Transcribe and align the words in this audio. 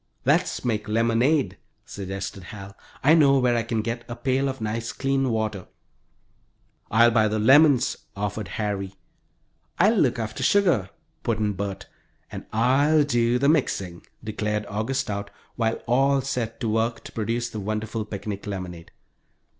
"Let's 0.25 0.65
make 0.65 0.87
lemonade," 0.87 1.57
suggested 1.85 2.45
Hal. 2.45 2.75
"I 3.03 3.13
know 3.13 3.37
where 3.37 3.55
I 3.55 3.61
can 3.61 3.83
get 3.83 4.03
a 4.07 4.15
pail 4.15 4.49
of 4.49 4.59
nice 4.59 4.91
clean 4.93 5.29
water." 5.29 5.67
"I'll 6.89 7.11
buy 7.11 7.27
the 7.27 7.37
lemons," 7.37 7.97
offered 8.15 8.47
Harry. 8.47 8.95
"I'll 9.77 9.93
look 9.97 10.17
after 10.17 10.41
sugar," 10.41 10.89
put 11.21 11.37
in 11.37 11.53
Bert. 11.53 11.85
"And 12.31 12.47
I'll 12.51 13.03
do 13.03 13.37
the 13.37 13.47
mixing," 13.47 14.03
declared 14.23 14.65
August 14.67 15.01
Stout, 15.01 15.29
while 15.55 15.75
all 15.85 16.21
set 16.21 16.59
to 16.61 16.67
work 16.69 17.03
to 17.03 17.11
produce 17.11 17.49
the 17.51 17.59
wonderful 17.59 18.03
picnic 18.03 18.47
lemonade. 18.47 18.89